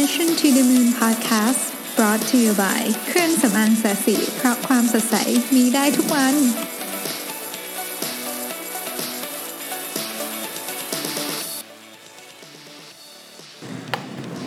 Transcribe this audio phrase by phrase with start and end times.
[0.00, 1.62] Mission to the Moon Podcast
[1.96, 5.16] brought to you by เครื่องสำอางแสสีเพราะความสดใส
[5.54, 6.34] มีได้ทุกวัน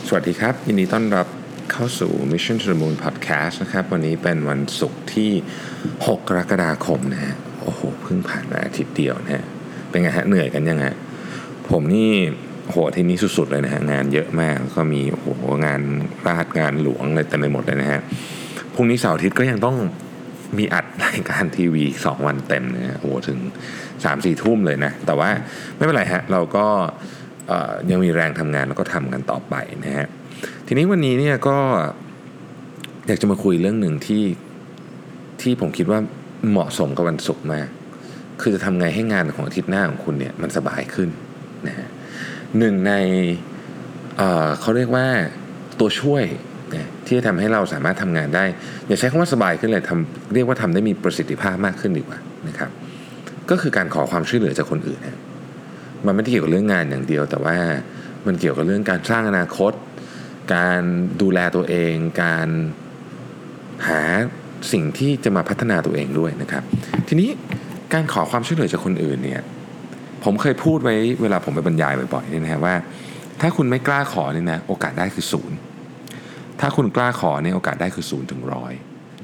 [0.07, 1.27] สวัสดีครับ ยินดีต้อนรับ
[1.71, 5.31] เข้าสู่ Mission to the Moon Podcast นะครับ วันนี้เป็นวันศุกร์ที่
[5.87, 9.43] 6 กรกฎาคมนะฮะ โอ้โห เพิ่งผ่านมาอาทิตย์เดียวนะฮะ
[9.89, 10.95] เป็นไงฮะ เหนื่อยกันยังฮะ
[11.69, 12.11] ผมนี่
[12.69, 15.81] โหที่นี้สุดๆเลยนะฮะงานเยอะมากก็มีโหงาน
[16.27, 18.01] ราชงานหลวงอะไรเต็มไปหมดเลยนะฮะ
[18.73, 19.77] พรุ่งนี้เสาร์อาทิตย์ก็ยังต้อง
[20.57, 23.39] มีอัดรายการทีวีสองวันเต็มนะฮะโหถึง
[23.91, 25.29] 3-4ทุ่มเลยนะ แต่ว่า
[25.75, 26.65] ไม่เป็นไรฮะเราก็
[27.89, 29.55] ยังมีแรงทำงานแล้วก็ทำกันต่อไป
[29.85, 30.07] นะฮะ
[30.67, 31.57] ทีนี้วันนี้เนี่ยก็
[33.07, 34.23] อยากจะมาคุยเรื่องหนึ่งที่
[35.41, 35.99] ที่ผมคิดว่า
[36.49, 37.67] เหมาะสมกับวันศุกร์มาก
[38.41, 41.09] คือจะทำไงให้งานของอาทิตย์หน้าของคุณเนี่ยมันสบายขึ้น
[41.67, 41.87] นะฮะ
[42.59, 42.93] หนึ่งใน
[44.17, 45.07] เเขาเรียกว่า
[45.79, 46.23] ตัวช่วย
[47.05, 48.45] ที่จะทำให้เราสามารถทำงานได้
[48.87, 52.69] อย่าใช้คำว่าสบายขึ้นเลยทำเรียกว่าทำได้มีประสิทธิภาพมากขึ้นดีกว่านะครับ
[53.49, 55.19] ก็คือการขอความช่วยเหลือจากคนอื่นนะ
[56.05, 57.57] มันไม่ได้เกี่ยวกับเรื่องงานอย่างเดียว แต่ว่า
[58.25, 59.73] มันเกี่ยวกับเรื่องการสร้างอนาคต
[60.55, 60.81] การ
[61.21, 61.93] ดูแลตัวเอง
[62.23, 62.47] การ
[63.87, 64.01] หา
[64.71, 66.63] สิ่งที่จะมาพัฒนาตัวเองด้วยนะครับ
[67.07, 67.29] ทีนี้
[67.93, 69.41] การขอความช่วยเหลือจากคนอื่นเนี่ย
[70.25, 72.75] ผมเคยพูดไว้เวลาผมไปบรรยายบ่อยๆนี่นะฮะว่า
[73.41, 75.57] ถ้าคุณไม่กล้าขอเนี่ยนะโอกาสได้คือศูนย์
[76.59, 78.73] ถ้าคุณกล้าขอเนี่ยโอกาสได้คือศูนย์ถึงร้อย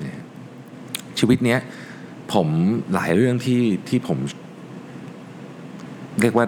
[0.03, 0.23] นะฮะ
[1.19, 1.59] ชีวิตเนี้ย
[2.33, 2.47] ผม
[2.93, 4.17] หลายเรื่องที่ที่ผม
[6.21, 6.45] เรียกว่า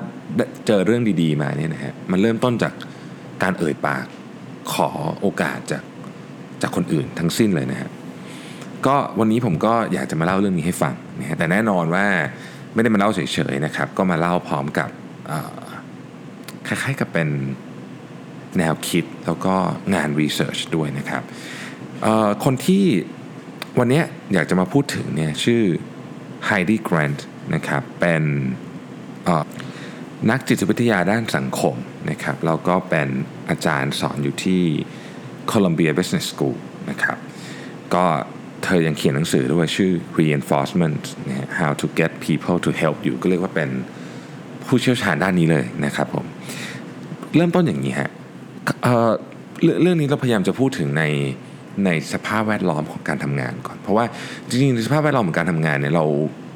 [0.68, 2.74] เจอเรื่องดีๆมาเนี่ยนะฮะมันเริ่มต้นจาก
[3.44, 4.06] การเอ่ยปาก
[4.74, 4.90] ขอ
[5.22, 5.84] โอกาสจาก
[6.62, 7.90] จากคนอื่นทั้งสิ้นเลยนะฮะ
[8.88, 12.06] ก็วันนี้ผมก็อยากจะมาเล่าเรื่องนี้ให้ฟังนะฮะแต่แน่นอนว่า
[12.74, 13.20] ไม่ได้มาเล่าเฉ
[13.54, 14.90] ยๆนะครับ ก็มาเล่าพร้อมกับ
[16.68, 17.30] คล้ายๆกับเป็น
[18.58, 19.56] แนวคิดแล้วก็
[19.94, 21.24] งาน research ด้วยนะครับ
[22.44, 22.86] คนที่
[23.80, 24.02] วันนี้
[24.34, 25.64] อยากจะมาพูดถึงเนี่ยชื่อ
[26.46, 28.24] Heidi Grant นะครับเป็น
[30.30, 31.76] นักจิตวิทยาด้านสังคม
[32.10, 33.08] นะครับแล้วก็เป็น
[33.50, 34.64] อาจารย์สอนอยู่ที่
[35.52, 36.58] Columbia Business School
[36.90, 37.18] นะครับ
[37.94, 38.06] ก็
[38.64, 41.02] เธอยังเขียนหนังสือด้วยชื่อ Reinforcement
[41.60, 43.70] How to Get People to Help You ก็เรียกว่าเป็น
[44.68, 46.26] ผู้เชี่ยวชาญด้านนี้เลยนะครับผม
[47.36, 48.10] เริ่มต้นอย่างนี้ฮะ
[48.84, 51.04] เเรื่องนี้เราพยายามจะพูดถึงใน
[51.86, 54.06] ในสภาพแวดล้อมของการทำงานก่อน เพราะว่า
[54.48, 56.06] จริงๆในสภาพแวดล้อมของการทำงานเนี่ยเรา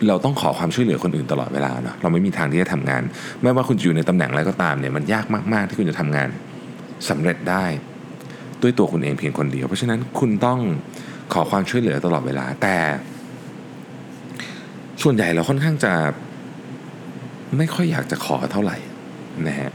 [0.08, 3.02] เราต้องขอความช่วยเหลือคนอื่นตลอดเวลาเนาะเราไม่มีทางที่จะทำงาน
[3.42, 6.30] ไม่ว่าคุณจะอยู่ในตำแหน่งอะไรก็ตามเนี่ยมันยากมาก ๆ ที่คุณจะทำงาน
[7.10, 7.66] สำเร็จได้
[8.62, 10.60] ด้วยตัวคุณเองเพียงคนเดียว เพราะฉะนั้นคุณต้อง
[11.34, 12.78] ขอความช่วยเหลือตลอดเวลา แต่
[15.04, 15.94] ส่วนใหญ่เราค่อนข้างจะ
[17.58, 18.78] ไม่ค่อยอยากจะขอเท่าไหร่
[19.48, 19.72] นะฮะ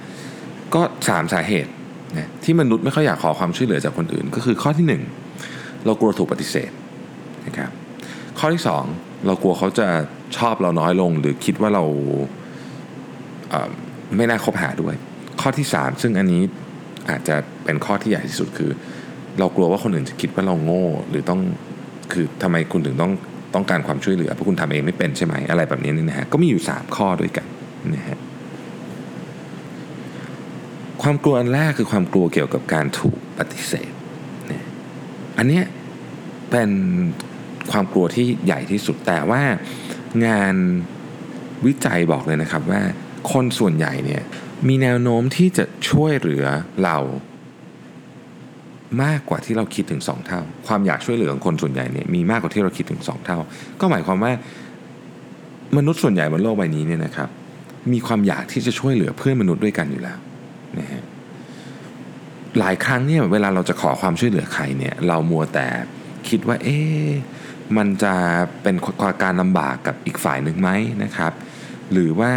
[0.75, 1.71] ก็สามสาเหตุ
[2.17, 5.03] นะที่มนุษย์ไม่ค่อยอยากขอความช่วยเหลือจากคนอื่น ก็คือข้อที่หนึ่ง
[5.85, 6.71] เรากลัวถูกปฏิเสธ
[7.47, 7.71] นะครับ
[8.39, 8.85] ข้อที่สอง
[9.27, 9.89] เรากลัวเขาจะ
[10.39, 11.85] ชอบเราน้อยลง หรือคิดว่าเรา
[13.51, 14.95] เไม่น่าคบหาด้วย
[15.41, 16.43] ข้อที่สามซึ่งอันนี้
[17.11, 18.71] อาจจะเป็นข้อที่ใหญ่ที่สุดคือ
[19.39, 21.41] เรากลัวว่าคนอื่นจะคิดว่าเราโง่หรือต้อง
[22.13, 23.13] คือทำไมคุณถึงต้อง
[23.55, 27.47] ต้องการความช่วยเหลือเพราะคุณทำเองไม่เป็นใช่ไหมอะไรแบบนี้นี่นะฮะก็มีอยู่ 3 ข้อด้วยกัน
[27.95, 28.19] นะฮะ
[31.03, 33.93] ความกลัวอันแรกคือความกลัวเกี่ยวกับการถูกปฏิเสธ
[34.51, 34.67] นะ
[35.39, 35.65] อันเนี้ย
[36.51, 36.71] เป็น
[37.73, 39.43] ความกลัวที่ใหญ่ที่สุดแต่ว่า
[40.27, 40.55] งาน
[41.67, 42.83] วิจัยบอกเลยนะครับว่า
[43.33, 44.23] คนส่วนใหญ่เนี่ย
[44.69, 46.45] มีแนวโน้มที่จะช่วยเหลือ
[46.85, 46.97] เรา
[49.03, 53.39] มากกว่าที่เราคิดถึง 2 เท่า ความอยากช่วยเหลือของคนส่วนใหญ่เนี่ยมีมากกว่าที่เราคิดถึง 2 เท่า
[53.81, 54.33] ก็หมายความว่า
[55.77, 57.29] มนุษย์ส่วนใหญ่บนโลกใบนี้เนี่ยนะครับ
[57.93, 60.19] มีความอยากที่จะช่วยเหลือเพื่อนมนุษย์ด้วยกันอยู่แล้ว
[60.79, 61.03] นะฮะ
[62.59, 65.67] หลายครั้งเนี่ยเวลาเราจะขอความช่วยเหลือใครเนี่ยเรามัวแต่
[66.29, 67.07] คิดว่าเอ๊ะ
[67.77, 68.15] มันจะ
[68.63, 70.71] เป็นความการลำบากกับอีกฝ่ายหนึ่งไหม
[71.05, 71.33] นะครับ
[71.93, 72.33] หรือว่า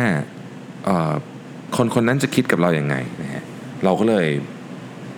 [1.76, 3.44] คนคนนั้นจะคิดกับเราอย่างไงนะฮะ
[3.84, 4.28] เราก็เลย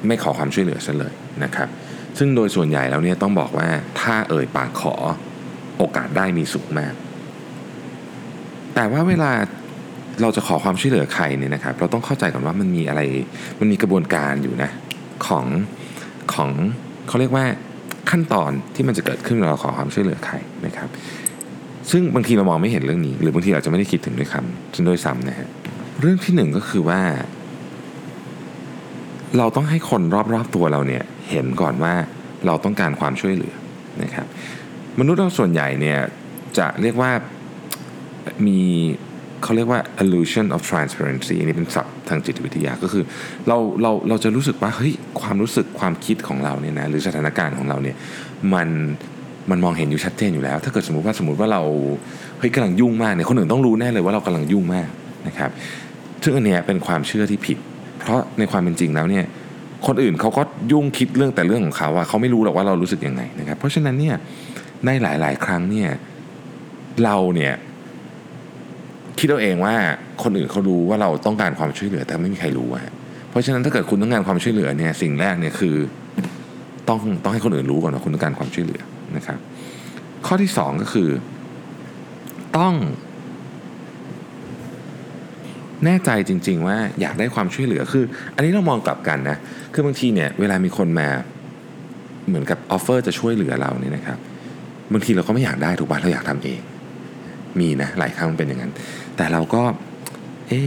[0.07, 1.13] ไม่ขอความช่วยเหลือซะเลย
[1.44, 1.69] นะครับ
[2.17, 3.67] ซึ่งโดยส่วนใหญ่แล้วเนี่ยต้องบอกว่า
[4.01, 4.95] ถ้าเอ่ยปากขอ
[5.77, 6.94] โอกาสได้มีสูงมาก
[8.75, 9.31] แต่ว่าเวลา
[10.21, 13.01] เราจะขอความช่วยเหลือใครเนี่ยนะครับ เราต้องเข้าใจก่อนว่ามันมีอะไร
[13.59, 14.69] มันมีกระบวนการอยู่นะ
[15.27, 15.45] ของ
[16.33, 16.49] ของ
[17.07, 17.45] เขาเรียกว่า
[18.09, 20.35] ขั้นตอนที่มันจะเกิดขึ้นเวลาเราขอความช่วยเหลือใคร
[20.65, 20.89] นะครับ
[21.91, 25.49] ซึ่งบางทีเรามองไม่เห็นเรื่องนี้ หรือบางทีอาจะไม่ได้คิดถึงด้วยคำจนด้วยซ้ำนะฮะ
[26.01, 27.01] เรื่องที่หนึ่งก็คือว่า
[29.38, 30.01] เราต้องให้คน
[30.33, 31.94] รอบๆตัวเราเนี่ยเห็นก่อนว่า
[32.45, 33.56] เราต้องการความช่วยเหลือ
[34.03, 34.27] นะครับ
[35.00, 36.00] มนุษย์เราส่วนใหญ่เนี่ย
[36.57, 37.12] จะเรียกว่า
[38.47, 38.62] มี
[39.44, 43.03] เขาเรียกว่า illusion of transparency อันนี้เป็นศัพท์ทางจิตวิทยาก็คือ
[43.47, 47.95] เราเราเราจะรู้สึกว่าเฮ้ยความรู้สึกความคิดของเราเนี่ยนะหรือสถานการณ์ของเราเนี่ย
[48.53, 48.69] มัน
[49.50, 51.62] มันมองเห็นอยู่ชัดเจนอยู่แล้ว ถ้าเกิดสมมติว่าสมมติว่าเรา
[52.39, 54.89] เฮ้ยกำลังยุ่งมากเนี่ยคนอื่นต้องรู้แน่เลยว่าเรากำลังยุ่งมาก
[55.27, 55.51] นะครับ
[56.23, 57.57] ซึ่งอันเนี้ยเป็นความเชื่อที่ผิด
[58.07, 59.25] เพราะในความเป็นจริงแล้วเนี่ย
[59.88, 64.15] คนอื่นเขาก็ยุ่งคิดเรื่องแต่เรื่องของเขาว่าเขาไม่รู้หรอกว่าเรารู้สึกยังไงนะครับเพราะฉะนั้นเนี่ย
[64.86, 65.89] ในหลาย ๆ ครั้งเนี่ย
[67.04, 67.54] เราเนี่ย
[69.19, 69.75] คิดเอาเองว่า
[70.24, 72.94] คนอื่นเขารู้ว่าเราต้องการความช่วยเหลือแต่ไม่มีใครรู้อะ
[73.30, 75.75] เพราะฉะนั้นถ้าเกิดคุณต้องการความช่วยเหลือเนี่ยสิ่งแรกเนี่ยคือ
[76.89, 78.81] ต้องต้องให้คนอื่นรู้ก่อนว่าคุณต้องการความช่วยเหลือ
[79.18, 79.39] นะครับ
[80.25, 81.09] ข้อที่สองก็คือ
[82.57, 82.74] ต้อง
[85.85, 88.03] แน่ใจจริง ๆ ว่าอยากได้ความช่วยเหลือคือ
[88.35, 89.38] อันนี้เรามองกลับกันนะ
[89.74, 91.07] คือบางทีเนี่ยเวลามีคนมา
[92.27, 94.18] เหมือนกับ offer จะช่วยเหลือเราเนี่ยนะครับ
[94.94, 96.59] บางทีเราก็ไม่อยากได้ถูกป่ะเราอยากทำเอง
[97.59, 98.71] มีนะหลายครั้งมันเป็นอย่างนั้น
[99.18, 99.63] แต่เราก็
[100.47, 100.62] เอ๊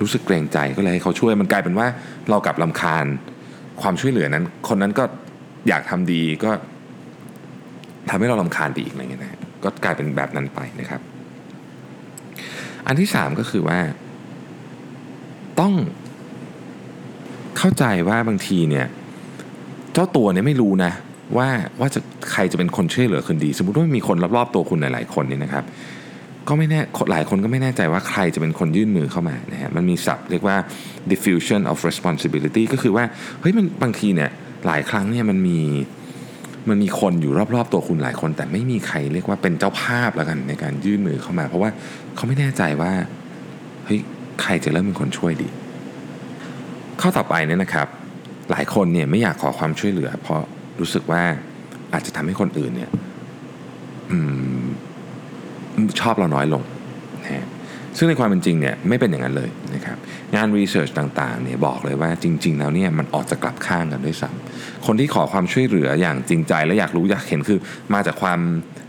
[0.00, 1.86] รู้สึกเกรงใจก็เลยให้เขาช่วยมันกลายเป็นว่า
[2.30, 3.06] เรากลับรำคาญ
[3.82, 5.04] ความช่วยเหลือนั้น คนนั้นก็
[5.68, 6.50] อยากทำดีก็
[8.10, 11.00] ทำให้เรารำคาญไปอีกอะไรเงี้ยนะก็กลายเป็นแบบนั้นไปนะครับ
[12.86, 13.78] อันที่สามก็คือว่า
[15.60, 15.72] ต้อง
[17.58, 18.86] เข้าใจว่าบางทีเนี่ย
[19.92, 20.92] เจ้าตัวเนี่ยไม่รู้นะ
[21.36, 21.48] ว่า
[21.80, 22.00] ว่าจะ
[22.32, 25.64] ใครจะเป็นคนช่วยเหลือคนดี สมมติว่ามีคนรอบๆตัวคุณหลาย ๆ คนนี่นะครับ
[26.48, 26.80] ก็ไม่แน่
[27.10, 30.56] หลายคนก็ไม่แน่ใจว่าใครจะเป็นคนยื่นมือเข้ามานะฮะมันมีศัพท์เรียกว่า
[31.10, 33.04] diffusion of responsibility ก็คือว่า
[33.40, 34.30] เฮ้ยมันบางทีเนี่ย
[34.66, 35.60] หลายครั้งเนี่ยมันมี
[36.68, 41.70] มันมีคนอยู่รอบๆ ตัวคุณหลายคน แต่ไม่มีใครเรียกว่าเป็นเจ้าภาพแล้วกันในการยื่นมือเข้ามา เพราะว่า
[42.14, 42.92] เขาไม่แน่ใจว่า
[43.84, 44.00] เฮ้ย
[44.42, 45.48] ใครจะเริ่มเป็นคนช่วยดี
[47.00, 47.88] ข้อต่อไปเนี่ยนะครับ
[48.50, 50.40] หลายคนเนี่ยไม่อยากขอความช่วยเหลือ เพราะ
[50.80, 51.22] รู้สึกว่า
[51.92, 52.90] อาจจะทำให้คนอื่นเนี่ย
[56.00, 56.62] ชอบเราน้อยลง
[57.24, 57.46] นะ
[57.96, 59.96] ซึ่งในความเป็นจริงเนี่ยไม่เป็นอย่างนั้นเลยนะครับ
[60.34, 67.58] งาน research ต่างๆเนี่ยบอกเลยว่าจริง ๆ แล้วเนี่ยมันออกจะกลับข้างกันด้วยซ้ำคนที่ขอความช่วยเหลืออย่างจริงใจและอยากรู้อยากเห็นคือ
[67.94, 68.40] มาจากความ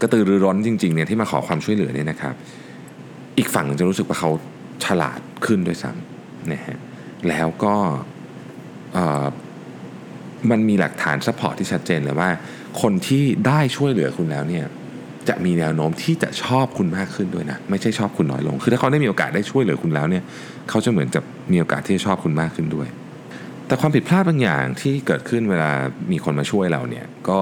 [0.02, 2.34] กระตือรือร้นจริงๆเนี่ยที่มาขอความช่วยเหลือเนี่ยนะครับ
[3.38, 4.32] อีกฝั่งจะรู้สึกว่าเขา
[4.86, 6.78] ฉลาดขึ้นด้วยซ้ำนะฮะ
[7.30, 7.76] แล้วก็
[10.52, 12.30] มันมีหลักฐาน support ที่ชัดเจนเลยว่า
[12.82, 14.66] คนที่ได้ช่วยเหลือคุณแล้วเนี่ย
[15.30, 20.24] จะมีแนวโน้มที่จะชอบคุณมากขึ้นด้วยนะ ไม่ใช่ชอบคุณน้อยลง คือถ้าเขาได้มีโอกาสได้ช่วยเหลือคุณแล้วเนี่ย
[20.70, 22.88] เขาจะเหมือนจะมีโอกาสที่จะชอบคุณมากขึ้นด้วย
[23.68, 25.72] แต่ความผิดพลาดบางอย่างที่เกิดขึ้นเวลา
[26.12, 27.40] มีคนมาช่วยเราเนี่ยก็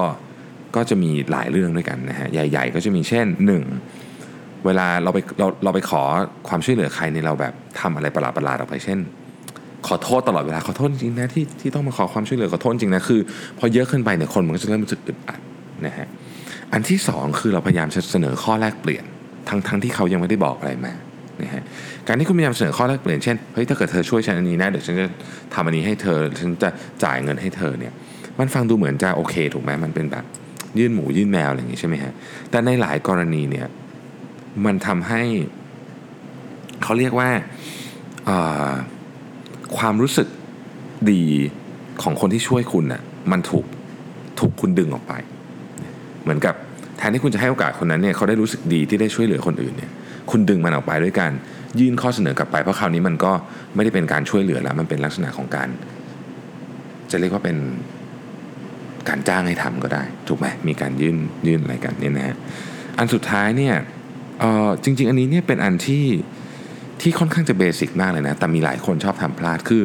[0.76, 4.09] ก็จะมีหลายเรื่องด้วยกันนะฮะใหญ่ ๆ ก็จะมีเช่น 1.
[4.66, 6.02] เวลาเราไปเราเราไปขอ
[6.48, 8.98] ความช่วยเหลือใครในเราแบบทำอะไรประหลาดๆออกไปเช่น
[9.86, 13.20] ขอโทษตลอดเวลาขอโทษจริงนะที่ที่ต้องมาขอความช่วยเหลือขอโทษจริงนะคือ
[13.58, 15.40] พอเยอะขึ้นไปเนี่ยคนมันก็จะเริ่มรู้สึกอึดอัด
[15.86, 16.08] นะฮะ
[16.72, 19.04] อันที่สองคือเราพยายามจะเสนอข้อแลกเปลี่ยน
[19.48, 20.94] ทั้งทั้งที่เขายังไม่ได้บอกอะไรมา
[21.42, 21.62] นะฮะ
[22.06, 25.06] การที่คุณพยายามเสนอข้อแลกเปลี่ยนเช่นเฮ้ยถ้าเกิดเธอช่วยฉันอันนี้นะเดี๋ยวฉันจะ
[25.54, 26.70] ทำอันนี้ให้เธอฉันจะ
[27.04, 27.92] จ่ายเงินให้เธอเนี่ย
[28.38, 30.24] มันฟังดูเหมือนจะโอเค ถูกไหมมันเป็นแบบ
[30.78, 32.12] ยื่นหมูยื่นแมวอะไรอย่างนี้ใช่ไหมฮะ
[32.50, 33.66] แต่ในหลายกรณีเนี่ย
[34.66, 35.22] มันทำให้
[36.82, 37.30] เขาเรียกว่า
[39.78, 40.28] ความรู้สึก
[41.12, 41.24] ดี
[42.02, 43.02] ของคนที่ช่วยคุณน่ะ
[43.32, 43.66] มันถูก
[44.40, 45.12] ถูกคุณดึงออกไป
[46.22, 46.54] เหมือนกับ
[46.98, 49.90] แทนที่คุณจะให้โอกาสคนนั้นเนี่ยเขาได้รู้สึกดีที่ได้ช่วยเหลือคนอื่นเนี่ย
[50.30, 51.32] คุณดึงมันออกไปด้วยการ
[51.80, 53.32] ยื่นข้อเสนอกลับไป เพราะคราวนี้มันก็
[53.74, 55.68] ไม่ได้เป็นการช่วยเหลือแล้วมันเป็นลักษณะของการ
[57.10, 57.56] จะเรียกว่าเป็น
[59.08, 61.16] การจ้างให้ทำก็ได้ ถูกไหมมีการยื่น
[61.46, 62.36] ยื่นอะไรกันเนี่ยนะฮะ
[62.98, 63.74] อันสุดท้ายเนี่ย
[64.40, 66.06] เออจริง ๆ อันนี้เนี่ยเป็นอันที่
[67.00, 69.82] ที่ค่อนข้างจะเบสิกมากเลยนะ แต่มีหลายคนชอบทำพลาดคือ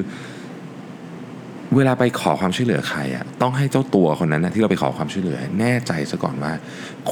[1.76, 6.54] เวลาไปขอความช่วยเหลือใครอะต้องให้เจ้าตัวคนนั้นนะที่เราไปขอความช่วยเหลือ แน่ใจซะก่อนว่า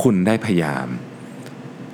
[0.02, 0.88] คุณได้พยายาม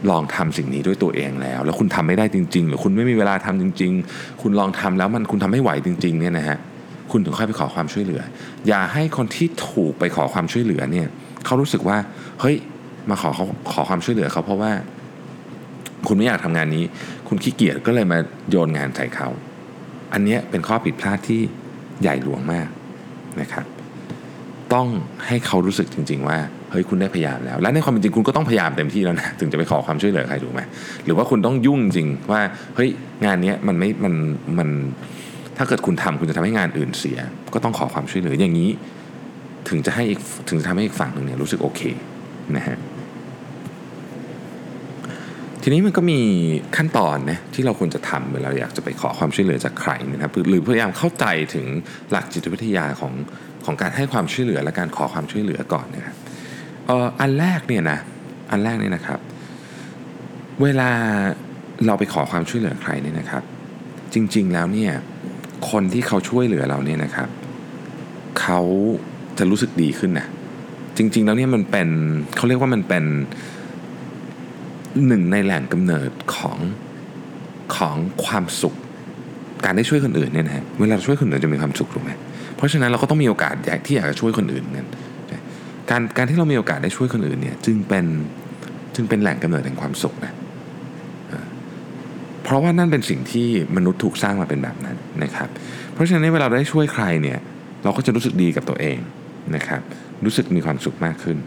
[0.09, 6.57] ลองทำสิ่งนี้ด้วยตัวเองแล้ว แล้วคุณทำไม่ได้จริง ๆ หรือคุณไม่มีเวลาทำจริง ๆ คุณลองทำแล้วมันคุณทำไม่ไหวจริง ๆ เนี่ยนะฮะ
[7.11, 8.21] คุณถึงค่อยไปขอความช่วยเหลือ
[8.67, 11.07] อย่าให้คนที่ถูกไปขอความช่วยเหลือเนี่ย
[11.45, 11.97] เขารู้สึกว่า
[12.41, 12.55] เฮ้ย
[13.09, 14.71] มาขอเขาขอความช่วยเหลือเขาเพราะว่า
[16.07, 16.83] คุณไม่อยากทำงานนี้
[17.27, 19.27] คุณขี้เกียจก็เลยมาโยนงานใส่เขา
[20.13, 21.41] อันนี้เป็นข้อผิดพลาดที่
[22.01, 22.67] ใหญ่หลวงมาก
[23.41, 23.65] นะครับ
[24.73, 24.87] ต้อง
[25.27, 26.37] ให้เขารู้สึกจริง ๆ ว่า
[26.71, 30.61] เฮ้ยคุณได้พยายามแล้ว และในความเป็นจริงคุณก็ต้องพยายามเต็มที่แล้วนะถึงจะไปขอความช่วยเหลือใครถูกไหม
[31.05, 32.41] หรือว่าคุณต้องยุ่งจริงว่า
[32.75, 32.89] เฮ้ย
[33.25, 34.13] งานนี้มันไม่มัน
[34.57, 34.69] มัน
[35.57, 37.19] ถ้าเกิดคุณทำคุณจะทำให้งานอื่นเสีย
[37.53, 38.69] ก็ต้องขอความช่วยเหลืออย่างนี้
[39.69, 41.81] ถึงจะให้อีกถึงจะทำให้อีกฝั่งหนึ่งเนี่ยรู้สึกโอเค
[42.55, 42.77] นะฮะ
[45.69, 46.19] ทีนี้มันก็มี
[46.77, 51.65] ขั้นตอนนะที่เราควรจะทำเวลาอยากจะไปขอความช่วยเหลือจากใครนะครับหรือพยายามเข้าใจถึง
[52.11, 53.13] หลักจิตวิทยาของ
[53.65, 56.15] ของการให้ความช่วยเหลือและการขอความช่วยเหลือก่อนนะครับ
[57.19, 57.99] อันแรกเนี่ยนะ
[58.51, 59.19] อันแรกเนี่ยนะครับ
[60.63, 60.89] เวลา
[61.85, 63.43] เราไปขอความช่วยเหลือใครเนี่ยนะครับ
[64.13, 64.91] จริงๆแล้วเนี่ย
[65.71, 67.29] คนที่เขาช่วยเหลือเราเนี่ยนะครับ
[68.41, 68.59] เขา
[69.37, 70.27] จะรู้สึกดีขึ้นนะ
[70.97, 71.89] จริง ๆ แล้วเนี่ยมันเป็น
[72.35, 73.05] เขาเรียกว่ามันเป็น
[75.07, 76.57] หนึ่งในแหล่งกำเนิดของ
[77.75, 78.75] ของความสุข
[79.65, 82.11] การได้ช่วยคนอื่นเนี่ยนะฮะเวลาช่วยคนอื่นจะมีความสุขถูกไหม
[82.55, 84.87] เพราะฉะนั้นเราก็ต้องมีโอกาสอยากที่อยากจะช่วยคนอื่นกัน
[85.89, 88.05] การการที่เรามีโอกาสได้ช่วยคนอื่นเนี่ยจึงเป็น
[88.95, 90.33] จึงเป็นแหล่งกำเนิดแห่งความสุขนะ
[92.43, 95.49] เพราะว่านั่นเป็นสิ่งที่มนุษย์ถูกสร้างมาเป็นแบบนั้นนะครับ
[95.93, 97.39] เพราะฉะนั้นเวลาเราได้ช่วยใครเนี่ย
[97.83, 98.97] เราก็จะรู้สึกดีกับตัวเอง
[99.55, 99.81] นะครับ
[100.25, 101.37] รู้สึกมีความสุขมากขึ้น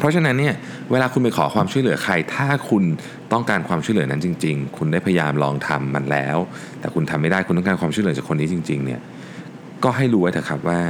[0.00, 0.54] เพราะฉะนั้นเนี่ย
[0.90, 2.84] เวลาคุณไปขอความช่วยเหลือใคร ถ้าคุณ
[3.32, 6.38] ต้องการความช่วยเหลือนั้นจริง ๆ คุณได้พยายามลองทำมันแล้ว
[6.80, 9.00] แต่คุณทำไม่ได้คุณต้องการความช่วยเหลือจากคนนี้จริง ๆ เนี่ย
[9.84, 10.80] ก็ให้รู้ไว้เถอะครับว่า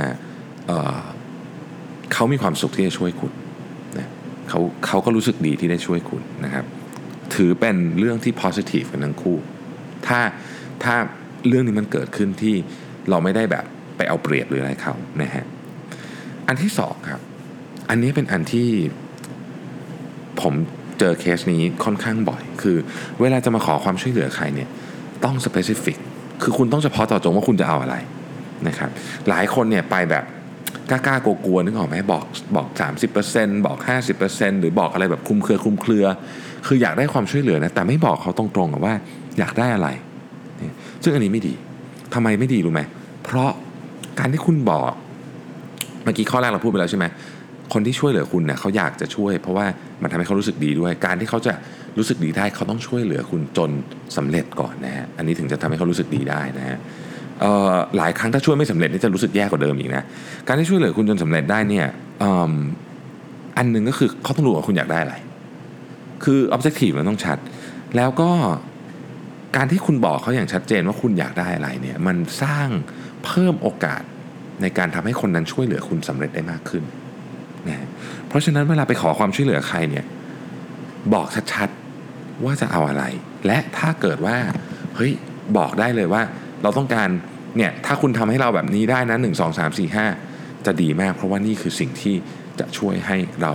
[0.67, 3.33] เเขามีความสุขที่จะช่วยคุณ
[3.99, 4.09] นะ
[4.49, 6.65] เขาเขาก็รู้สึกดีที่ได้ช่วยคุณนะครับ
[7.35, 9.39] ถือเป็นเรื่องที่ positive กันทั้งคู่
[10.07, 10.19] ถ้า
[10.85, 10.95] ถ้า
[11.49, 12.55] เรื่องนี้มันเกิดขึ้นที่
[13.11, 13.65] เราไม่ได้แบบ
[13.97, 15.45] ไปเอาเปรียบหรืออะไรเขานะฮะ
[16.49, 17.21] อันที่สองครับ
[17.91, 18.69] อันนี้เป็นอันที่
[20.41, 20.55] ผม
[20.99, 22.77] เจอเคสนี้ค่อนข้างบ่อย คือ
[23.21, 24.69] เวลาจะมาขอความช่วยเหลือใครเนี่ย
[25.25, 25.97] ต้อง specific
[26.43, 27.97] คือคุณต้องเฉพาะต่อจงว่าคุณจะเอาอะไร
[28.69, 28.91] นะครับ
[29.29, 30.25] หลายคนเนี่ยไปแบบ
[30.91, 32.25] กล้ากลัวๆนึกออกไหมบอก
[32.57, 32.69] บอก
[33.17, 33.79] 30%บอก
[34.21, 36.05] 50%หรือบอกอะไรแบบคลุมเครือคลุมเครือ
[36.67, 38.95] คืออยากได้ความช่วยเหลือนะแต่ไม่บอกเขาตรงๆว่า
[39.39, 39.89] อยากได้อะไร
[41.03, 41.55] ซึ่งอันนี้ไม่ดี
[42.15, 42.83] ทำไมไม่ดีรู้ไหม
[43.25, 43.51] เพราะ
[44.19, 44.93] การที่คุณบอก
[46.05, 47.07] เมื่อกี้ข้อแรกเราพูดไปแล้วใช่ไหม
[47.73, 49.67] คนที่ช่วยเหลือคุณเนี่ยเขาอยากจะช่วย เพราะว่า
[50.03, 51.53] มันทำให้เขารู้สึกดีด้วย การที่เขาจะ
[51.99, 53.71] รู้สึกดีได้เขาต้องช่วยเหลือคุณจน
[54.17, 56.79] สำเร็จก่อนนะฮะอันนี้ถึงจะทำให้เขารู้สึกดีได้นะฮะ
[57.97, 60.03] หลายครั้งถ้าช่วยไม่สำเร็จนี่จะรู้สึกแย่กว่าเดิมอีกนะ
[60.47, 61.87] การที่ช่วยเหลือคุณจนสำเร็จได้เนี่ย
[63.57, 65.15] อันหนึ่งก็คือเขาต้องรู้ว่าคุณอยากได้อะไร
[66.25, 67.39] คือ objective มันต้องชัด
[67.97, 68.31] แล้วก็
[69.57, 72.69] การที่คุณบอกเขาอย่างชัดเจนว่าคุณอยากได้อะไรเนี่ยมันสร้าง
[73.25, 74.03] เพิ่มโอกาส
[74.63, 76.85] ในการทำให้คนนั้นช่วยเหลือคุณสำเร็จได้มากขึ้น
[77.69, 77.87] นะ
[78.29, 80.05] เพราะฉะนั้นเวลาไปขอความช่วยเหลือใครเนี่ย
[81.15, 83.05] บอกชัดๆว่าจะเอาอะไร
[83.47, 84.37] และถ้าเกิดว่า
[84.97, 85.13] เฮ้ย
[85.57, 86.23] บอกได้เลยว่า
[86.63, 87.09] เราต้องการ
[87.57, 90.07] เนี่ยถ้าคุณทำให้เราแบบนี้ได้นะหนึ่งสองสามสี่ห้า
[90.67, 92.15] จะดีมาก เพราะว่านี่คือสิ่งที่
[92.61, 93.53] จะช่วยให้เรา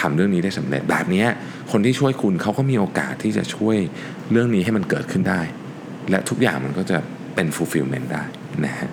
[0.00, 1.24] ทำเรื่องนี้ได้สำเร็จแบบนี้
[1.72, 3.76] คนที่ช่วยคุณเขาก็มีโอกาสที่จะช่วย
[4.30, 5.40] เรื่องนี้ให้มันเกิดขึ้นได้
[6.10, 6.98] และทุกอย่างมันก็จะ
[7.34, 8.22] เป็น fulfillment ได้
[8.64, 8.90] นะฮะ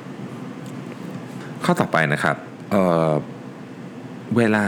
[1.65, 2.35] ข้อต่อไปนะครับ
[4.37, 4.65] เวลา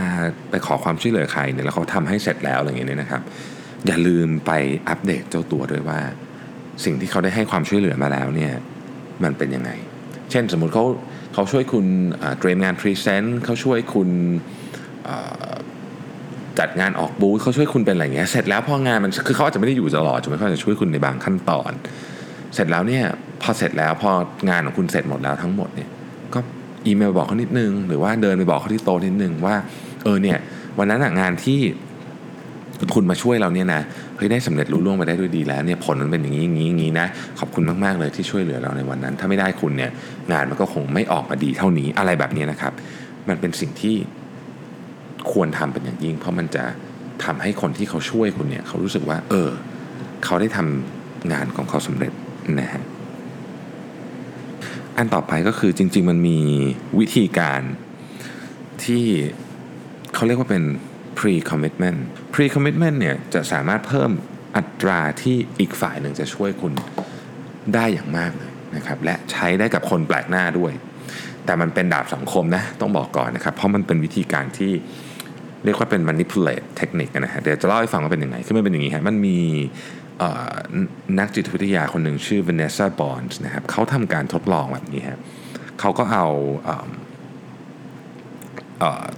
[0.50, 3.22] ไปขอความช่วยเหลือใครเนี่ยแล้วเขาทำให้เสร็จแล้วอะไรเงี้ยนะครับ
[3.88, 4.52] อย่าลืมไป
[4.90, 6.00] อัปเดตเจ้าตัวด้วยว่า
[6.84, 8.54] สิ่งที่เขาได้ให้ความช่วยเหลือมาแล้วเนี่ย
[9.24, 9.72] มันเป็นยังไง
[10.32, 10.86] เช่นสมมุติเขา
[11.34, 11.86] เขาช่วยคุณ
[12.40, 14.10] เตรียมงานพรีเซนต์เขาช่วยคุณ
[16.60, 21.72] จัดงานออกบูธเขาช่วยคุณเป็นอะไรเงี้ยเสร็จแล้วพองานมันคือเขาอาจจะไม่ได้อยู่ตลอดถูกไหมเขาจะช่วยคุณในบางขั้นตอน
[22.56, 23.06] เสร็จแล้วเนี่ย
[23.42, 24.12] พอเสร็จแล้วพอ
[24.50, 25.90] งานของคุณเสร็จหมดแล้วทั้งหมดเนี่ย
[26.34, 26.40] ก็
[26.88, 29.56] อีเมลบอกเขานิดนึง หรือว่าเดินไปบอกเขาที่โต๊ะนิดนึงว่า
[30.04, 30.38] เออเนี่ย
[30.78, 31.60] วันนั้นงานที่
[32.96, 33.82] คุณมาช่วยเราเนี่ยนะ
[34.18, 37.08] เฮ้ยได้สำเร็จรุ่ล่วงไปได้ด้วยดีแล้วเนี่ยผลมันเป็นอย่างนี้อย่างนี้อย่างนี้นะ
[37.40, 39.92] ขอบคุณมากๆเลยที่ช่วยเหลือเราในวันนั้น ถ้าไม่ได้คุณเนี่ย
[40.32, 42.74] งานมันก็คงไม่ออกมาดีเท่านี้อะไรแบบนี้นะครับ
[43.28, 43.96] มันเป็นสิ่งที่
[45.32, 46.64] ควรทำเป็นอย่างยิ่ง เพราะมันจะ
[47.24, 49.50] ทำให้คนที่เขาช่วยคุณเนี่ยเขารู้สึกว่า เออ
[50.26, 52.12] เขาได้ทำงานของเขาสำเร็จ
[52.60, 52.84] นะฮะ
[54.98, 56.40] อันต่อไปก็คือจริง ๆ มันมี
[57.00, 57.62] วิธีการ
[58.84, 59.06] ที่
[60.14, 60.64] เขาเรียกว่าเป็น
[61.18, 62.00] pre commitment
[62.34, 64.12] pre commitment เนี่ยจะสามารถเพิ่ม
[64.58, 66.74] อัตราที่อีกฝ่ายหนึ่งจะช่วยคุณ
[67.74, 70.74] ได้อย่างมากเลยนะครับและใช้ได้กับคนแปลกหน้าด้วย
[71.46, 74.72] แต่มันเป็นดาบสังคมนะต้องบอกก่อนนะครับ เพราะมันเป็นวิธีการที่
[75.64, 79.38] เรียกว่าเป็น manipulate เทคนิคนะฮะเดี๋ยวจะเล่าให้ฟังว่าเป็นยังไงคือมันเป็นอย่างนี้ฮะมันมี
[81.20, 85.22] นักจิตวิทยาคนหนึ่งชื่อ Vanessa Bonds นะครับเขาทำการทดลองแบบนี้ครับ
[85.80, 86.26] เขาก็เอา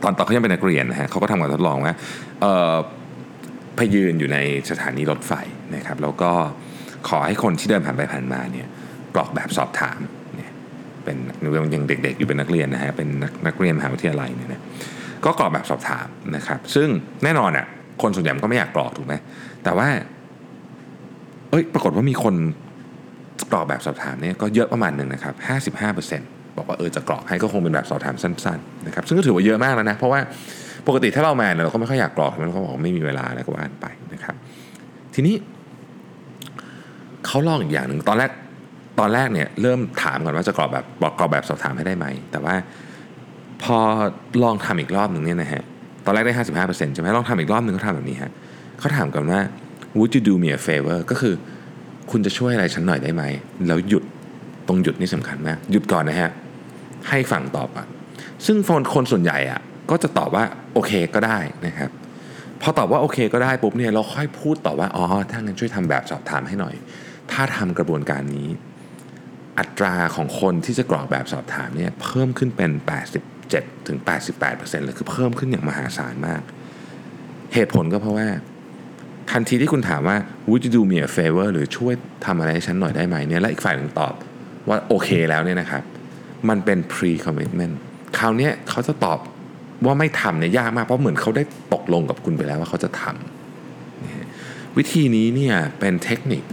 [0.03, 1.94] ตอนตอนเขายังเป็นนักเรียนนะฮะเขาก็ทำการทดลองว่า
[3.75, 4.38] ไปยืนอยู่ใน
[4.70, 5.34] สถานีรถไฟ
[5.75, 6.32] นะครับ แล้วก็
[7.10, 8.68] ขอให้คนที่เดินผ่านไปผ่านมาเนี่ย
[9.15, 10.00] กรอกแบบสอบถาม
[10.36, 10.51] เนี่ย
[11.03, 11.18] เป็น
[11.74, 13.10] ยังเด็กๆอยู่เป็นนักเรียนนะฮะเป็น
[13.48, 14.62] นักเรียนมหาวิทยาลัยเนี่ยนะ
[15.25, 16.88] ก็กรอกแบบสอบถามนะครับ ซึ่ง
[17.24, 17.65] แน่นอนอะ
[18.01, 19.13] คนส่วนใหญ่ก็ไม่อยากกรอกถูกไหม
[19.63, 19.88] แต่ว่า
[21.50, 22.36] เอ้ยปรากฏว่ามีคน
[23.51, 25.34] กรอกแบบสอบถามเนี่ยก็เยอะประมาณหนึ่งนะครับ
[25.88, 30.20] 55%บอกว่าเออจะกรอกให้ก็คงเป็นแบบสอบถามสั้นๆนะครับซึ่งก็ถือว่าเยอะมากแล้วนะ เพราะว่า
[30.88, 34.36] ปกติถ้าเราแมนเราก็ไม่ค่อยอยากกรอกมันก็บอกไม่มีเวลาแล้วก็ว่านไปนะครับ
[35.13, 35.36] ทีนี้
[37.25, 38.32] เขาลองอีกอย่างหนึ่งตอนแรก
[39.00, 42.56] ตอนแรกเนี่ยเริ่มถามก่อนว่าจะกรอกแบบบอกกรอกแบบสอบถามให้ได้ไหม แต่ว่า
[43.63, 43.77] พอ
[44.44, 45.63] ลองทำอีกรอบหนึ่งเนี่ยนะฮะ
[46.06, 48.32] ตอนแรกได้ห้าสิบห้าเปอร์เซ็นต์ใช่ไหมลองทำอีกรอบหนึ่งเขาทำแบบนี้ฮะ
[48.79, 49.41] เขาถามกันว่า
[49.98, 51.34] would you do me a favor ก็คือ
[52.12, 53.24] คุณจะช่วยอะไรฉันหน่อยได้ไหม
[53.67, 54.03] แล้วหยุด
[54.67, 56.31] ตรงหยุดนี่สำคัญมาก หยุดก่อนนะฮะ
[57.10, 57.88] ให้ฝั่งตอบอะ
[58.46, 58.58] ซึ่ง
[58.93, 60.43] คนส่วนใหญ่อะก็จะตอบว่า
[60.74, 61.89] โอเคก็ได้นะครับ
[62.62, 66.75] พอตอบว่าโอเคก็ได้ปุ๊บเนี่ยเราค่อยพูดต่อว่าอ๋อถ้างั้นช่วยทำแบบสอบถามให้หน่อย
[67.31, 68.48] ถ้าทำกระบวนการนี้
[69.60, 72.72] อัตราของคนที่จะกรอกแบบสอบถามเนี่ยเพิ่มขึ้นเป็น
[73.29, 73.98] 87ถึง
[74.41, 76.41] 88%เลยคือเพิ่มขึ้นอย่างมหาศาลมาก
[77.53, 78.27] เหตุผลก็เพราะว่า
[79.31, 80.17] ทันทีที่คุณถามว่า
[80.50, 81.93] would you do me a favor หรือช่วย
[82.25, 84.13] ทำอะไรให้ฉันหน่อยได้ไหมเนี่ยและอีกฝ่ายหนึ่งตอบ
[84.69, 85.83] ว่าโอเคแล้วเนี่ยนะครับ
[86.50, 87.75] มันเป็น pre commitment
[88.17, 89.19] คราวนี้เขาจะตอบ
[89.86, 91.43] ว่าไม่ทำเนี่ยยากมากเพราะเหมือนเขาได้
[91.74, 96.43] ตกลงกับคุณไปแล้วว่าเขาจะทำวิธีนี้เนี่ยเป็นเทคนิค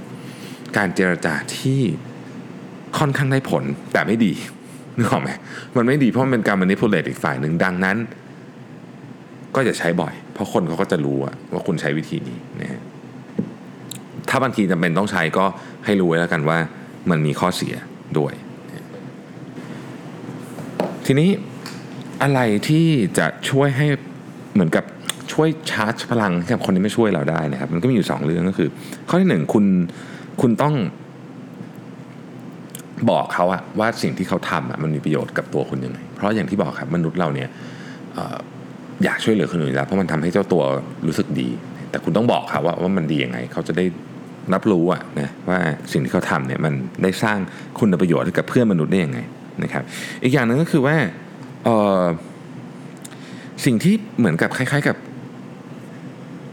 [0.76, 1.80] การเจรจาที่
[2.99, 4.33] ค่อนข้างได้ผลแต่ไม่ดี
[4.97, 5.30] นึกออกไหม
[5.76, 7.97] มันไม่ดีเพราะมันเป็นการ manipulate อีกฝ่ายหนึ่งดังนั้น
[9.57, 11.17] ก็จะใช้บ่อย เพราะคนเขาก็จะรู้
[11.53, 12.83] ว่าคุณใช้วิธีนี้นะฮะ
[14.29, 15.45] ถ้าบางทีจำเป็นต้องใช้ก็
[15.85, 16.59] ให้รู้ไว้แล้วกันว่า
[17.11, 17.75] มันมีข้อเสีย
[18.19, 18.33] ด้วย
[21.07, 21.31] ทีนี้
[22.23, 22.87] อะไรที่
[23.19, 23.87] จะช่วยให้
[24.55, 24.85] เหมือนกับ
[25.33, 28.69] ช่วยชาร์จพลังให้กับคนที่ไม่ช่วยเราได้นะครับ มันก็มีอยู่ 2 เรื่องก็คือ
[29.09, 29.65] ข้อที่หนึ่งคุณ
[30.41, 30.75] คุณต้อง
[33.11, 37.49] บอกเขาอะว่าสิ่งที่เขาทำอะมันมีประโยชน์กับตัวคุณยังไง เพราะอย่างที่บอกครับมนุษย์เราเนี่ย
[39.05, 40.62] อยากช่วยเหลือคนอื่นแล้วเพราะมันทำให้เจ้าตัว
[41.07, 41.49] รู้สึกดี
[41.91, 43.85] แต่คุณต้องบอกเขาว่าว่ามันดียังไง เขาจะได้
[44.55, 45.59] รับรู้อะนะว่า
[45.93, 46.73] สิ่งที่เขาทำเนี่ยมัน
[47.03, 47.38] ได้สร้าง
[47.79, 49.19] คุณประโยชน์ให้กับเพื่อนมนุษย์ได้ยังไง
[49.62, 49.85] นะครับ
[50.23, 50.97] อีกอย่างหนึ่งก็คือว่า
[53.65, 54.97] สิ่งที่เหมือนกับคล้าย ๆกับ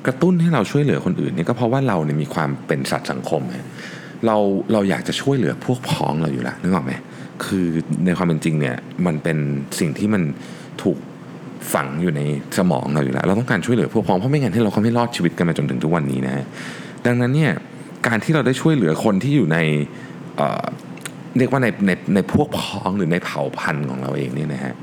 [0.07, 3.41] กระตุ้นให้เราช่วยเหลือคนอื่นเนี่ยก็เพราะว่าเราเนี่ยมีความเป็นสัตว์สังคม
[4.25, 4.37] เรา
[4.73, 6.93] เราอยากจะช่วยเหลือพวกพ้องเราอยู่แล้วนึกออกไหม
[7.45, 7.65] คือ
[8.05, 9.37] ในความเป็นจริงเนี่ยมันเป็น
[9.79, 10.23] สิ่งที่มัน
[11.73, 12.21] ฝังอยู่ใน
[12.57, 16.45] สมองเราอยู่แล้วเราต้องการช่วยเหลือพวกพ้องเพราะไม่งั้นที่เราก็ไม่รอดชีวิตกันมาจนถึงทุกวันนี้นะ
[17.05, 17.51] ดังนั้นเนี่ย
[18.07, 19.57] การที่เราได้ช่วยเหลือคนที่อยู่ใน
[20.37, 24.73] เเรียกว่าในในในพวกพ้องหรือในเผ่าพันธุ์ของเราเองเนี่ยนะฮะ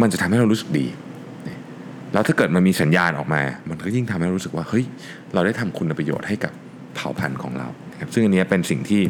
[0.00, 0.86] มันจะทำให้เรารู้สึกดี
[2.12, 4.84] แล้วถ้าเกิดมันมีสัญญาณออกมา มันก็ยิ่งทำให้เรารู้สึกว่าเฮ้ย
[5.34, 6.52] เราได้ทำคุณประโยชน์ให้กับ
[6.94, 7.68] เผ่าพันธุ์ของเรา
[8.00, 9.02] ครับซึ่งอันนี้เป็นสิ่งที่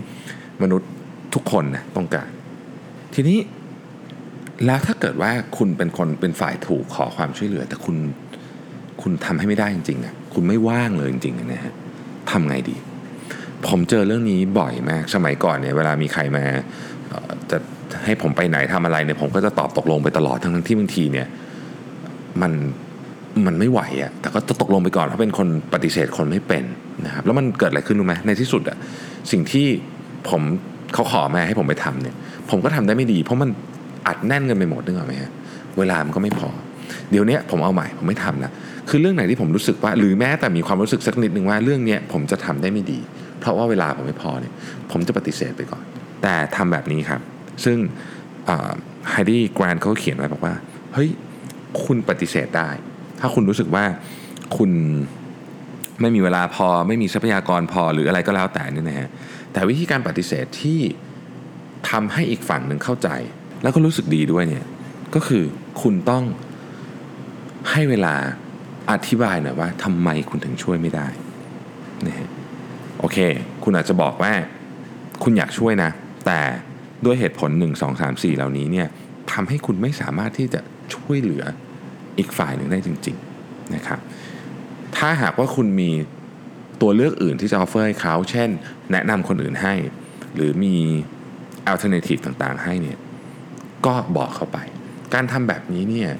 [0.62, 0.90] มนุษย์
[1.34, 2.28] ทุกคนนะต้องการ
[3.14, 3.38] ทีนี้
[4.66, 7.96] แล้วถ้าเกิดว่าคุณเป็นคนเป็นฝ่ายถูกขอความช่วยเหลือ แต่คุณ
[9.02, 11.74] คุณทำให้ไม่ได้จริงๆอะคุณไม่ว่างเลยจริงๆนะฮะ
[12.30, 12.76] ทำไงดี
[13.66, 16.44] ผมเจอเรื่องนี้บ่อยมากสมัยก่อนเนี่ยเวลามีใครมา
[17.50, 17.58] จะ
[18.04, 21.26] ให้ผมไปไหนทำอะไรเนี่ยผมก็จะตอบตกลงไปตลอดทั้งที่บางทีเนี่ย
[22.42, 22.52] มัน
[23.46, 26.64] มันไม่ไหวอะ่ะแต่ก็ตกลงไปก่อนเพราะเป็นคนปฏิเสธคนไม่เป็น
[27.06, 28.76] นะครับแล้วมันเกิดอะไรขึ้นรู้ไหมในที่สุดอะ่ะ
[29.32, 29.66] สิ่งที่
[30.28, 30.42] ผม
[30.94, 32.14] เขาขอมาให้ผมไปทำเนี่ย
[32.50, 33.50] ผมก็ทำได้ไม่ดี เพราะมัน
[34.06, 35.30] อัดแน่นกันไปหมดนึกออกไหมฮะ
[35.78, 36.48] เวลามันก็ไม่พอ
[37.10, 38.52] เดี๋ยวนี้ผมเอาใหม่ผมไม่ทำนะ
[38.88, 42.98] คือเรื่องไหนที่ผมรู้สึกว่า หรือแม้แต่มีความรู้สึกสักนิดหนึ่งว่าเรื่องนี้ผมจะทำได้ไม่ดี
[43.40, 44.52] เพราะว่าเวลาผมไม่พอเนี่ย
[44.90, 45.82] ผมจะปฏิเสธไปก่อน
[46.22, 47.20] แต่ทำแบบนี้ครับ
[47.64, 47.76] ซึ่ง
[49.10, 50.54] ไฮดี้แกรนเขาเขียนไว้บอกว่า
[50.94, 51.10] เฮ้ย
[51.84, 52.68] คุณปฏิเสธได้
[53.20, 53.84] ถ้าคุณรู้สึกว่า
[54.56, 54.70] คุณ
[56.00, 59.08] ไม่มีเวลาพอไม่มีทรัพยากรพอหรืออะไรก็แล้วแต่นี่นะฮะ
[59.52, 60.80] แต่วิธีการปฏิเสธที่
[61.90, 63.08] ทำให้อีกฝั่งหนึ่งเข้าใจ
[63.64, 64.64] แล้วก็รู้สึกดีด้วยเนี่ย
[65.14, 65.44] ก็คือ
[65.82, 66.24] คุณต้อง
[67.70, 68.14] ให้เวลา
[68.90, 71.06] อธิบายหน่อยว่าทำไมคุณถึงช่วยไม่ได้
[72.06, 72.28] นะฮะ
[72.98, 73.18] โอเค
[73.64, 74.32] คุณอาจจะบอกว่า
[75.22, 75.90] คุณอยากช่วยนะ
[76.26, 76.40] แต่
[77.04, 78.88] ด้วยเหตุผล 1 2 3 4 เหล่านี้เนี่ย
[79.32, 80.60] ทำให้คุณไม่สามารถที่จะ
[80.94, 81.44] ช่วยเหลือ
[82.18, 84.00] อีกฝ่ายหนึ่งได้จริงๆนะครับ
[84.96, 85.90] ถ้าหากว่าคุณมี
[86.80, 88.48] ตัวเลือกอื่นที่จะออฟเฟอร์ให้เขา เช่น
[88.92, 89.74] แนะนำคนอื่นให้
[90.34, 90.74] หรือมี
[91.70, 92.98] alternative ต่างๆ ให้เนี่ย
[93.86, 94.58] ก็บอกเขาไป
[95.14, 96.10] การทำแบบนี้เนี่ย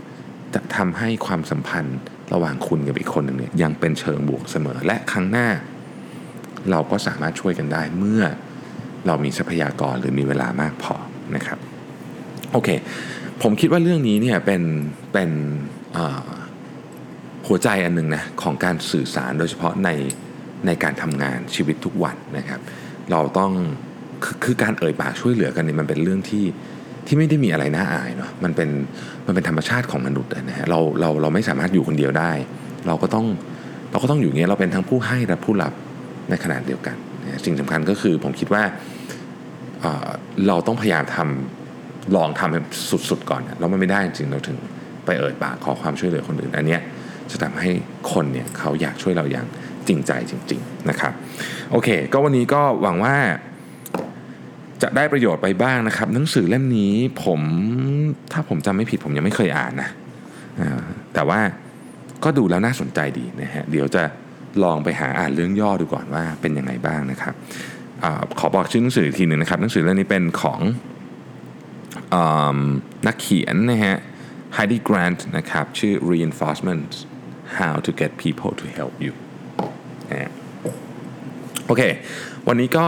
[0.54, 1.98] จะทำให้ความสัมพันธ์
[2.32, 5.48] ระหว่างคุณกับอีกคนหนึ่งเนี่ยยังเป็นเชิงบวกเสมอ และครั้งหน้า
[6.70, 8.22] เราก็สามารถช่วยกันได้เมื่อ
[9.06, 10.94] เรามีทรัพยากรหรือมีเวลามากพอ
[11.34, 11.58] นะครับ
[12.52, 12.68] โอเค
[13.42, 14.62] ผมคิดว่าเรื่องนี้เนี่ยเป็น
[15.12, 15.30] เป็น
[17.46, 19.90] หัวใจอันหนึ่งนะของการสื่อสารโดยเฉพาะใน
[20.66, 22.60] ในการทำงานชีวิตทุกวันนะครับ
[23.10, 23.52] เราต้อง
[24.24, 26.44] คือคือการเอ่ยปากช่วยเหลือกันเนี่ยมันเป็นเรื่องที่
[27.06, 28.68] ที่ไม่ได้มีอะไรน่าอายเนาะมันเป็น
[29.26, 32.32] มันเป็นธรรมชาติของมนุษย์นะฮะเราเราเราไม่สามารถอยู่คนเดียวได้
[32.86, 33.26] เราก็ต้อง
[33.90, 35.72] เราก็ต้องอยู่เงี้ยเราเป็นทั้งผู้ให้และผู้รับ
[36.28, 36.96] ในขนาดเดียวกัน
[37.44, 38.62] สิ่งสำคัญก็คือผมคิดว่า
[40.46, 42.60] เราต้องพยายามทำลองทำให้
[43.10, 44.58] สุดๆก่อนแล้วมันไม่ได้จริงเราถึง
[45.04, 46.80] ไปเอ่ยปากขอความช่วยเหลือคนอื่นอันเนี้ย
[47.30, 47.70] จะทำให้
[48.12, 49.46] คนเนี่ยเขาอยากช่วยเราอย่าง
[49.88, 51.12] จริงใจจริง ๆ นะครับ
[51.70, 53.16] โอเค ก็วันนี้ก็หวังว่า
[54.82, 57.40] จะได้ประโยชน์ไปบ้างนะครับ หนังสือเล่มนี้ผม
[58.32, 59.90] ถ้าผมจำไม่ผิดผมยังไม่เคยอ่านนะ
[61.14, 61.40] แต่ว่า
[62.24, 64.02] ก็ดูแล้วน่าสนใจดีนะฮะเดี๋ยวจะ
[64.64, 67.34] ลองไปหาอ่านเรื่องย่อดูก่อนว่าเป็นยังไงบ้างนะครับ
[68.04, 68.06] อ
[68.38, 70.60] ขอบอกชื่อหนังสืออีกทีหนึ่งนะครับหนังสือเล่มนี้เป็นของ
[72.14, 72.16] อ
[73.06, 73.96] นักเขียนนะฮะ
[74.56, 76.90] Heidi Grant นะครับชื่อ Reinforcement
[77.58, 79.12] How to Get People to Help You
[80.10, 80.32] นะ
[81.66, 81.82] โอเค
[82.48, 82.86] วันนี้ก็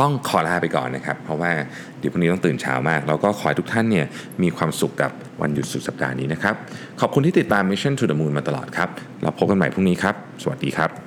[0.00, 1.52] ต้องขอลาไปก่อนนะครับ เพราะว่า
[1.98, 4.06] เดี๋ยวพรุ่งนี้ต้องตื่นเช้ามาก แล้วก็ขอให้ทุกท่านเนี่ย
[4.42, 6.54] มีความสุขกับวันหยุดสุดสัปดาห์นี้นะครับ
[7.00, 8.88] ขอบคุณที่ติดตาม Mission to the Moon มาตลอดครับ
[9.22, 11.05] เราพบกันใหม่พรุ่งนี้ครับ สวัสดีครับ